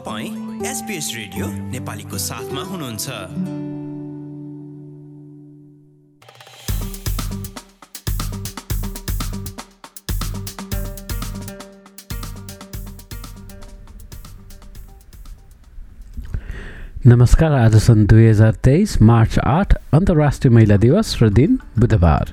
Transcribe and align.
तपाईँ 0.00 0.64
SBS 0.66 1.12
radio 1.16 1.46
नेपालीको 1.46 2.18
साथमा 2.18 2.62
हुनुहुन्छ। 2.62 3.08
नमस्कार 17.06 17.52
आज 17.52 17.76
सन् 17.76 18.06
दुई 18.06 18.26
हजार 18.26 18.52
तेइस 18.64 19.00
मार्च 19.02 19.38
आठ 19.38 19.74
अन्तर्राष्ट्रिय 19.94 20.54
महिला 20.54 20.76
दिवस 20.76 21.16
र 21.22 21.28
दिन 21.30 21.58
बुधबार। 21.78 22.32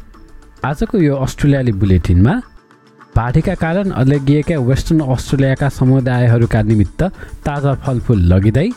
आजको 0.66 0.98
यो 0.98 1.16
अस्ट्रेलियाली 1.16 1.72
बुलेटिनमा 1.72 2.42
भाटीका 3.18 3.54
कारण 3.56 3.90
अलेगिएका 3.98 4.58
वेस्टर्न 4.62 5.00
अस्ट्रेलियाका 5.14 5.68
समुदायहरूका 5.70 6.62
निमित्त 6.62 7.02
ताजा 7.46 7.74
फलफुल 7.86 8.20
लगिँदै 8.34 8.70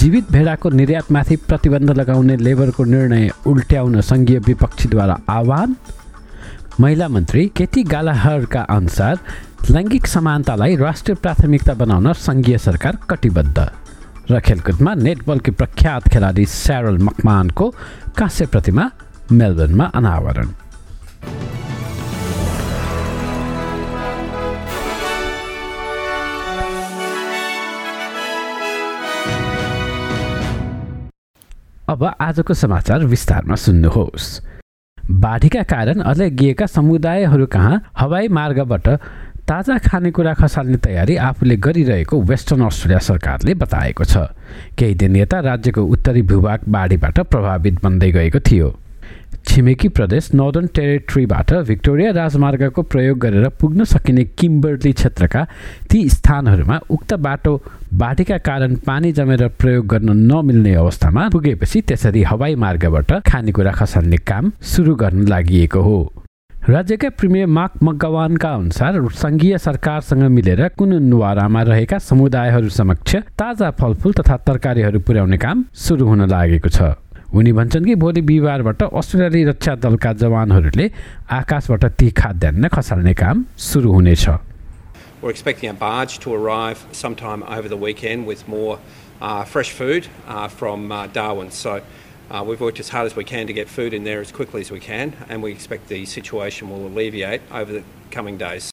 जीवित 0.00 0.30
भेडाको 0.32 0.70
निर्यातमाथि 0.70 1.36
प्रतिबन्ध 1.48 1.90
लगाउने 1.98 2.36
लेबरको 2.36 2.84
निर्णय 2.84 3.28
उल्ट्याउन 3.46 4.00
सङ्घीय 4.00 4.38
विपक्षीद्वारा 4.46 5.16
आह्वान। 5.28 5.74
महिला 6.80 7.08
मन्त्री 7.08 7.46
केटी 7.56 7.82
गालाहरका 7.94 8.62
अनुसार 8.76 9.18
लैङ्गिक 9.70 10.06
समानतालाई 10.06 10.76
राष्ट्रिय 10.76 11.16
प्राथमिकता 11.22 11.74
बनाउन 11.74 12.12
सङ्घीय 12.12 12.58
सरकार 12.58 12.98
कटिबद्ध। 13.10 13.58
र 14.30 14.40
खेलकुदमा 14.46 14.94
नेटबलकी 15.06 15.50
प्रख्यात 15.58 16.08
खेलाडी 16.12 16.46
स्यारल 16.46 16.98
मकमानको 17.08 17.66
काँस्य 18.18 18.46
प्रतिमा 18.46 18.90
मेलबर्नमा 19.32 19.90
अनावरण। 19.98 20.67
अब 31.98 32.04
आजको 32.20 32.54
समाचार 32.54 33.04
विस्तारमा 33.04 33.54
सुन्नुहोस्। 33.58 34.26
बाढीका 35.18 35.62
कारण 35.66 36.00
अझ 36.00 36.20
समुदायहरू 36.70 37.46
कहाँ 37.46 37.90
हवाई 37.98 38.28
मार्गबाट 38.28 38.88
ताजा 39.42 39.78
खानेकुरा 39.82 40.34
खसाल्ने 40.34 40.76
तयारी 40.78 41.16
आफूले 41.18 41.56
गरिरहेको 41.58 42.20
वेस्टर्न 42.22 42.62
अस्ट्रेलिया 42.66 42.98
सरकारले 43.02 43.54
बताएको 43.54 44.04
छ। 44.04 44.30
केही 44.78 44.94
दिन 44.94 45.16
यता 45.16 45.40
राज्यको 45.42 45.82
उत्तरी 45.82 46.22
भूभाग 46.22 46.60
बाढीबाट 46.68 47.18
प्रभावित 47.26 47.82
बन्दै 47.82 48.10
गएको 48.12 48.40
थियो। 48.46 48.68
छिमेकी 49.46 49.88
प्रदेश 49.88 50.30
नर्दर्न 50.34 50.66
टेरिटरीबाट 50.74 51.52
भिक्टोरिया 51.68 52.10
राजमार्गको 52.12 52.82
प्रयोग 52.84 53.18
गरेर 53.18 53.48
पुग्न 53.60 53.84
सकिने 53.84 54.24
किम्बर्ली 54.38 54.92
क्षेत्रका 54.92 55.46
ती 55.90 56.08
स्थानहरूमा 56.08 56.78
उक्त 56.90 57.14
बाटो 57.26 57.54
बाढीका 57.94 58.38
कारण 58.48 58.74
पानी 58.86 59.12
जमेर 59.12 59.46
प्रयोग 59.60 59.86
गर्न 59.86 60.16
नमिल्ने 60.32 60.74
अवस्थामा 60.74 61.28
पुगेपछि 61.28 61.80
त्यसरी 61.88 62.22
हवाई 62.22 62.54
मार्गबाट 62.64 63.12
खानेकुरा 63.26 63.72
खसाल्ने 63.72 64.16
काम 64.28 64.52
सुरु 64.62 64.94
गर्न 64.94 65.26
लागि 65.28 65.64
हो। 65.74 65.98
राज्यका 66.68 67.08
प्रिमियर 67.08 67.46
मार्क 67.48 67.82
मगवानका 67.82 68.48
अनुसार 68.54 69.00
सङ्घीय 69.16 69.58
सरकारसँग 69.58 70.22
मिलेर 70.28 70.66
कुन 70.68 70.92
नुवारामा 71.02 71.62
रहेका 71.62 71.98
समुदायहरू 71.98 72.68
समक्ष 72.68 73.16
ताजा 73.38 73.70
फलफुल 73.80 74.12
तथा 74.12 74.36
तरकारीहरू 74.46 75.00
पुर्याउने 75.00 75.38
काम 75.38 75.64
सुरु 75.74 76.06
हुन 76.06 76.28
लागेको 76.28 76.68
छ। 76.68 76.92
उनी 77.34 77.52
भन्छन् 77.52 77.84
कि 77.84 77.94
भोलि 78.02 78.20
बिहिबारबाट 78.28 78.82
अस्ट्रेलियाली 78.82 79.44
रक्षा 79.44 79.74
दलका 79.84 80.12
जवानहरूले 80.22 80.90
आकाशबाट 81.38 81.84
ती 82.00 82.10
खाद्यान्न 82.20 82.68
खसाल्ने 82.74 83.14
काम 83.22 83.44
सुरु 83.68 83.92
हुनेछ 83.92 84.28
We're 85.20 85.30
expecting 85.30 85.68
a 85.68 85.74
barge 85.74 86.20
to 86.24 86.32
arrive 86.32 86.82
sometime 86.92 87.42
over 87.42 87.68
the 87.68 87.76
weekend 87.76 88.26
with 88.26 88.46
more 88.46 88.78
uh, 89.20 89.44
fresh 89.44 89.72
food 89.72 90.06
uh, 90.28 90.46
from 90.46 90.92
uh, 90.92 91.08
Darwin. 91.08 91.50
So 91.50 91.80
Uh, 92.30 92.44
we've 92.46 92.60
worked 92.60 92.78
as 92.78 92.90
hard 92.90 93.06
as 93.06 93.16
we 93.16 93.24
can 93.24 93.46
to 93.46 93.54
get 93.54 93.68
food 93.68 93.94
in 93.94 94.04
there 94.04 94.20
as 94.20 94.30
quickly 94.30 94.60
as 94.60 94.70
we 94.70 94.80
can, 94.80 95.14
and 95.30 95.42
we 95.42 95.50
expect 95.50 95.88
the 95.88 96.04
situation 96.04 96.68
will 96.68 96.86
alleviate 96.86 97.40
over 97.50 97.72
the 97.72 97.82
coming 98.10 98.36
days. 98.36 98.70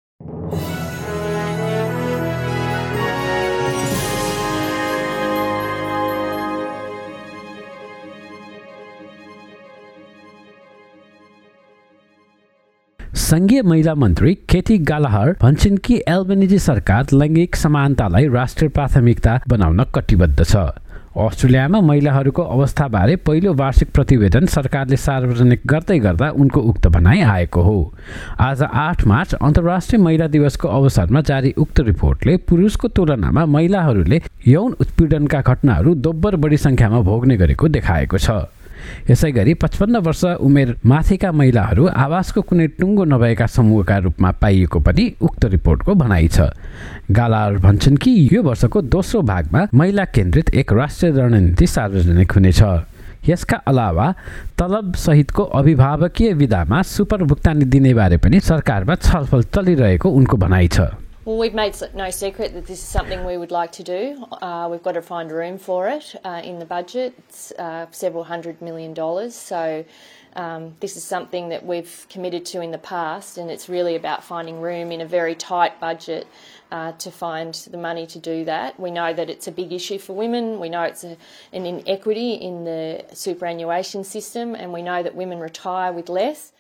सङ्घीय 13.26 13.62
महिला 13.62 13.94
मन्त्री 13.96 14.34
केटी 14.50 14.78
गालाहर 14.88 15.30
भन्छन् 15.42 15.78
कि 15.86 15.96
एल्बेनिजी 16.08 16.58
सरकार 16.60 17.06
लैङ्गिक 17.14 17.56
समानतालाई 17.56 18.28
राष्ट्रिय 18.30 18.70
प्राथमिकता 18.70 19.40
बनाउन 19.50 19.84
कटिबद्ध 19.96 20.44
छ। 20.44 20.56
अस्ट्रेलियामा 21.18 21.80
महिलाहरूको 21.82 22.42
अवस्थाबारे 22.44 23.16
पहिलो 23.26 23.54
वार्षिक 23.54 23.92
प्रतिवेदन 23.94 24.46
सरकारले 24.46 24.98
सार्वजनिक 24.98 25.62
गर्दै 25.66 25.98
गर्दा 26.00 26.30
उनको 26.38 26.62
उक्त 26.62 26.88
भनाइ 26.88 27.22
आएको 27.24 27.62
हो। 27.62 27.78
आज 28.40 28.62
आठ 28.64 29.06
मार्च 29.08 29.34
अन्तर्राष्ट्रिय 29.36 30.02
महिला 30.02 30.28
दिवसको 30.28 30.68
अवसरमा 30.70 31.22
जारी 31.26 31.54
उक्त 31.58 31.80
रिपोर्टले 31.90 32.38
पुरुषको 32.46 32.88
तुलनामा 32.94 33.46
महिलाहरूले 33.56 34.22
यौन 34.48 34.76
उत्पीडनका 34.82 35.42
घटनाहरू 35.42 35.96
दोब्बर 36.06 36.36
बढी 36.46 36.58
सङ्ख्यामा 36.68 37.00
भोग्ने 37.10 37.38
गरेको 37.38 37.68
देखाएको 37.70 38.18
छ। 38.18 38.46
यसै 39.10 39.32
गरी 39.32 39.54
पचपन्न 39.54 39.98
वर्ष 39.98 40.24
उमेर 40.40 40.76
माथिका 40.86 41.32
महिलाहरू 41.32 41.88
आवासको 41.88 42.42
कुनै 42.42 42.68
टुङ्गो 42.80 43.04
नभएका 43.06 43.46
समूहका 43.46 43.98
रूपमा 43.98 44.32
पाइएको 44.42 44.80
पनि 44.80 45.06
उक्त 45.22 45.46
रिपोर्टको 45.46 45.96
भनाइ 45.96 46.28
छ। 46.28 46.50
गालार 47.12 47.58
भन्छन् 47.58 47.98
कि 47.98 48.12
यो 48.34 48.42
वर्षको 48.44 48.82
दोस्रो 48.82 49.22
भागमा 49.22 49.68
महिला 49.74 50.06
केन्द्रित 50.06 50.54
एक 50.56 50.74
राष्ट्रिय 50.74 51.12
रणनीति 51.12 51.68
सार्वजनिक 51.68 52.32
हुनेछ। 52.32 52.62
यसका 53.30 53.58
अलावा 53.68 54.14
तलब 54.58 54.94
सहितको 54.94 55.44
अभिभावकीय 55.58 56.34
विधामा 56.34 56.82
सुपर 56.82 57.24
भुक्तानी 57.24 57.66
दिने 57.66 57.94
बारे 57.94 58.18
पनि 58.18 58.40
सरकारमा 58.40 58.96
छलफल 58.96 59.44
चलिरहेको 59.50 60.10
उनको 60.10 60.38
भनाइ 60.38 60.68
छ। 60.68 60.82
Well, 61.26 61.40
we've 61.40 61.56
made 61.56 61.76
no 61.96 62.12
secret 62.12 62.54
that 62.54 62.68
this 62.68 62.78
is 62.78 62.88
something 62.88 63.26
we 63.26 63.36
would 63.36 63.50
like 63.50 63.72
to 63.72 63.84
do. 63.84 64.28
Uh, 64.32 64.68
we've 64.70 64.84
got 64.84 64.92
to 64.92 65.02
find 65.02 65.32
room 65.32 65.58
for 65.58 65.88
it 65.88 66.16
uh, 66.24 66.42
in 66.44 66.60
the 66.60 66.66
budget. 66.66 67.16
It's 67.18 67.52
uh, 67.54 67.88
several 67.90 68.26
hundred 68.26 68.62
million 68.62 68.94
dollars. 68.94 69.34
So, 69.34 69.84
um, 70.36 70.76
this 70.82 70.96
is 70.96 71.04
something 71.04 71.50
that 71.50 71.66
we've 71.66 72.06
committed 72.12 72.46
to 72.48 72.62
in 72.62 72.70
the 72.70 72.78
past, 72.78 73.40
and 73.40 73.50
it's 73.50 73.68
really 73.68 73.96
about 73.96 74.24
finding 74.24 74.62
room 74.62 74.92
in 74.92 75.02
a 75.02 75.06
very 75.08 75.34
tight 75.34 75.80
budget 75.80 76.28
uh, 76.72 76.92
to 76.92 77.10
find 77.10 77.56
the 77.72 77.78
money 77.78 78.06
to 78.06 78.20
do 78.20 78.46
that. 78.46 78.80
We 78.80 78.92
know 78.92 79.12
that 79.12 79.28
it's 79.28 79.48
a 79.48 79.52
big 79.52 79.74
issue 79.74 79.98
for 79.98 80.14
women. 80.14 80.60
We 80.60 80.70
know 80.70 80.84
it's 80.84 81.04
a, 81.04 81.18
an 81.54 81.66
inequity 81.66 82.34
in 82.34 82.66
the 82.66 83.04
superannuation 83.14 84.04
system, 84.04 84.54
and 84.54 84.72
we 84.72 84.84
know 84.84 85.02
that 85.02 85.16
women 85.16 85.40
retire 85.40 85.92
with 85.92 86.08
less. 86.08 86.52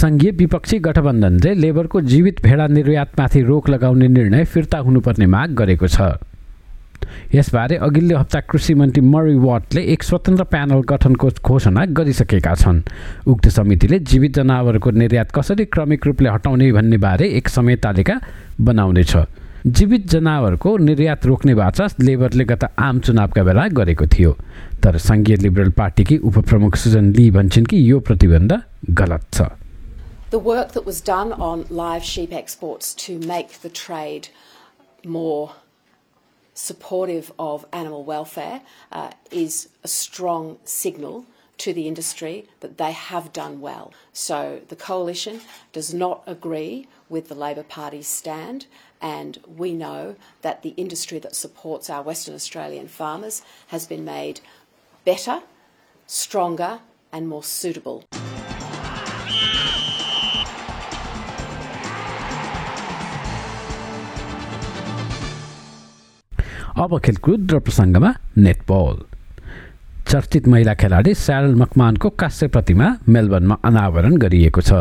सङ्घीय 0.00 0.30
विपक्षी 0.30 0.78
गठबन्धनले 0.78 1.52
लेबरको 1.54 2.00
जीवित 2.00 2.40
भेडा 2.42 2.66
निर्यातमाथि 2.66 3.40
रोक 3.42 3.68
लगाउने 3.68 4.08
निर्णय 4.08 4.44
फिर्ता 4.44 4.78
हुनुपर्ने 4.78 5.26
माग 5.26 5.50
गरेको 5.54 5.86
छ। 5.86 6.00
यसबारे 7.34 7.76
अघिल्लो 7.76 8.16
हप्ता 8.18 8.40
कृषि 8.40 8.74
मन्त्री 8.74 9.02
मरी 9.02 9.34
वाटले 9.38 9.82
एक 9.92 10.02
स्वतन्त्र 10.02 10.44
प्यानल 10.44 10.80
गठनको 10.88 11.28
घोषणा 11.44 11.84
गरिसकेका 11.92 12.54
छन्। 12.54 12.80
उक्त 13.26 13.48
समितिले 13.48 13.98
जीवित 14.00 14.34
जनावरको 14.36 14.90
निर्यात 14.90 15.32
कसरी 15.36 15.64
क्रमिक 15.64 16.06
रूपले 16.06 16.28
हटाउने 16.30 16.72
भन्ने 16.72 16.96
बारे 16.96 17.28
एक 17.36 17.48
समय 17.48 17.76
तालिका 17.76 18.20
बनाउनेछ। 18.60 19.16
जीवित 19.66 20.08
जनावरको 20.08 20.76
निर्यात 20.78 21.26
रोक्ने 21.26 21.54
बाचा 21.54 21.86
लेबरले 22.00 22.44
गत 22.44 22.64
आम 22.78 23.00
चुनावका 23.04 23.42
बेला 23.44 23.68
गरेको 23.68 24.06
थियो। 24.06 24.32
तर 24.82 24.96
सङ्घीय 24.98 25.36
लिबरल 25.36 25.70
पार्टीकी 25.76 26.16
उपप्रमुख 26.24 26.76
सुजन 26.76 27.12
ली 27.12 27.30
भन्छन् 27.30 27.66
कि 27.66 27.90
यो 27.90 28.00
प्रतिबन्ध 28.00 28.60
गलत 28.90 29.24
छ। 29.32 29.59
The 30.30 30.38
work 30.38 30.72
that 30.72 30.86
was 30.86 31.00
done 31.00 31.32
on 31.32 31.66
live 31.70 32.04
sheep 32.04 32.32
exports 32.32 32.94
to 32.94 33.18
make 33.18 33.62
the 33.62 33.68
trade 33.68 34.28
more 35.04 35.54
supportive 36.54 37.32
of 37.36 37.66
animal 37.72 38.04
welfare 38.04 38.60
uh, 38.92 39.10
is 39.32 39.70
a 39.82 39.88
strong 39.88 40.58
signal 40.64 41.26
to 41.58 41.72
the 41.72 41.88
industry 41.88 42.46
that 42.60 42.78
they 42.78 42.92
have 42.92 43.32
done 43.32 43.60
well. 43.60 43.92
So 44.12 44.60
the 44.68 44.76
coalition 44.76 45.40
does 45.72 45.92
not 45.92 46.22
agree 46.28 46.86
with 47.08 47.28
the 47.28 47.34
Labor 47.34 47.64
Party's 47.64 48.06
stand, 48.06 48.66
and 49.02 49.38
we 49.56 49.72
know 49.72 50.14
that 50.42 50.62
the 50.62 50.74
industry 50.76 51.18
that 51.18 51.34
supports 51.34 51.90
our 51.90 52.02
Western 52.02 52.36
Australian 52.36 52.86
farmers 52.86 53.42
has 53.66 53.84
been 53.84 54.04
made 54.04 54.40
better, 55.04 55.42
stronger, 56.06 56.78
and 57.12 57.26
more 57.26 57.42
suitable. 57.42 58.04
अब 66.76 66.98
खेलकुद 67.00 67.52
र 67.52 67.58
प्रसङ्गमा 67.58 68.10
netball 68.38 68.96
चर्चित 70.08 70.46
महिला 70.48 70.74
खेलाडी 70.74 71.12
Sharelle 71.14 71.54
मकमानको 71.54 72.08
कास्य 72.10 72.46
प्रतिमा 72.48 72.86
मेलबर्नमा 73.08 73.56
अनावरण 73.64 74.16
गरिएको 74.16 74.60
छ। 74.60 74.72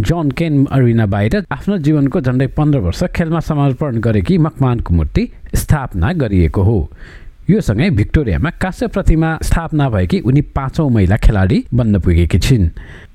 जन 0.00 0.30
केन 0.32 0.64
अरिना 0.72 1.06
बाहिर 1.06 1.44
आफ्नो 1.52 1.78
जीवनको 1.84 2.20
झन्डै 2.20 2.46
पन्ध्र 2.56 2.78
वर्ष 2.80 3.02
खेलमा 3.16 3.40
समर्पण 3.40 4.00
गरेकी 4.00 4.38
मकमानको 4.38 4.94
मूर्ति 4.94 5.28
स्थापना 5.54 6.12
गरिएको 6.12 6.62
हो। 6.62 6.78
यो 7.50 7.60
सँगै 7.60 7.90
भिक्टोरियामा 7.90 8.50
कास्य 8.56 8.86
प्रतिमा 8.88 9.38
स्थापना 9.42 9.88
भएकी 9.90 10.20
उनी 10.20 10.40
पाँचौँ 10.56 10.88
महिला 10.90 11.16
खेलाडी 11.16 11.64
बन्न 11.74 12.00
पुगेकी 12.00 12.38
छिन्। 12.38 12.68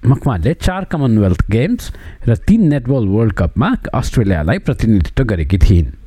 मकमानले 0.05 0.53
चार 0.53 0.83
कमनवेल्थ 0.91 1.49
गेम्स 1.49 1.91
र 2.27 2.35
तीन 2.45 2.67
नेटबल 2.69 3.07
वर्ल्ड 3.07 3.33
कपमा 3.33 3.75
अस्ट्रेलियालाई 3.93 4.57
प्रतिनिधित्व 4.59 5.23
गरेकी 5.23 5.57
थिइन्। 5.57 6.04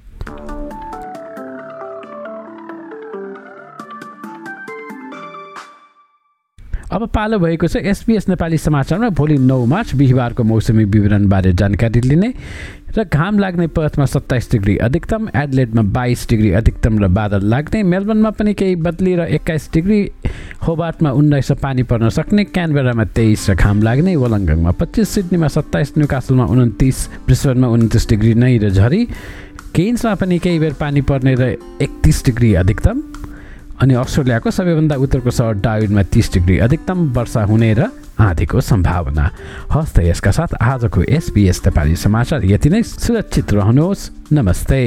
अब 6.89 7.07
पालो 7.15 7.39
भएको 7.39 7.69
छ 7.69 7.77
एसपिएस 7.85 8.29
नेपाली 8.29 8.59
समाचारमा 8.59 9.09
भोलि 9.13 9.37
नौ 9.39 9.65
मार्च 9.69 9.95
बिहिबारको 9.95 10.43
मौसमी 10.45 10.85
विवरणबारे 10.85 11.53
जानकारी 11.53 12.01
लिने 12.01 12.33
र 12.97 13.05
घाम 13.05 13.39
लाग्ने 13.39 13.67
पर्थमा 13.77 14.05
सत्ताइस 14.09 14.51
डिग्री 14.53 14.77
अधिकतम 14.89 15.29
एडलेटमा 15.37 15.83
बाइस 15.93 16.27
डिग्री 16.29 16.53
अधिकतम 16.57 16.99
र 17.05 17.09
बादल 17.13 17.45
लाग्ने। 17.45 17.83
मेलबर्नमा 17.83 18.31
पनि 18.31 18.55
केही 18.55 18.77
बदली 18.81 19.15
र 19.17 19.27
एक्काइस 19.37 19.69
डिग्री 19.75 20.01
होबाटमा 20.65 21.11
उन्नाइस 21.13 21.53
पानी 21.61 21.83
पर्न 21.85 22.09
सक्ने। 22.09 22.45
क्यानबेरामा 22.57 23.05
तेइस 23.13 23.51
र 23.51 23.55
घाम 23.55 23.83
लाग्ने। 23.83 24.17
वलङ्गङमा 24.17 24.71
पच्चिस 24.81 25.09
सिडनीमा 25.09 25.49
सत्ताइस 25.49 25.93
न्युकासलमा 25.99 26.45
उन्तिस 26.49 27.07
ब्रिस्बेनमा 27.29 27.69
उन्तिस 27.69 28.09
डिग्री 28.09 28.35
नै 28.35 28.57
र 28.65 28.71
झरी। 28.73 29.05
केन्समा 29.77 30.15
पनि 30.17 30.39
केही 30.41 30.59
बेर 30.59 30.73
पानी 30.81 31.01
पर्ने 31.05 31.35
र 31.37 31.43
एकतिस 31.85 32.25
डिग्री 32.25 32.55
अधिकतम। 32.65 33.03
अनि 33.79 33.95
अस्ट्रेलियाको 33.95 34.51
सबैभन्दा 34.51 34.97
उत्तरको 34.99 35.31
सहर 35.31 35.55
डाविडमा 35.63 36.03
तिस 36.11 36.33
डिग्री 36.33 36.59
अधिकतम 36.59 36.99
वर्षा 37.15 37.43
हुने 37.47 37.73
र 37.79 37.87
आँधीको 38.19 38.61
सम्भावना। 38.61 39.31
हस् 39.71 39.93
त 39.95 39.99
यसका 40.03 40.31
साथ 40.35 40.59
आजको 40.59 41.03
एसपिएस 41.07 41.63
नेपाली 41.67 41.95
समाचार 41.97 42.45
यति 42.45 42.69
नै। 42.71 42.83
सुरक्षित 42.83 43.53
रहनुहोस्। 43.55 44.11
नमस्ते। 44.35 44.83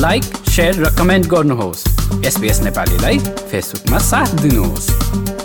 लाइक 0.00 0.24
सेयर 0.48 0.74
र 0.80 0.96
कमेन्ट 0.96 1.26
गर्नुहोस्। 1.28 1.84
एसपिएस 2.26 2.60
नेपालीलाई 2.64 3.18
फेसबुकमा 3.52 3.98
साथ 4.00 4.40
दिनुहोस्। 4.40 5.41